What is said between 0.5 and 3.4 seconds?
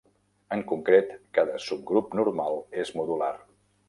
En concret, cada subgrup normal és modular.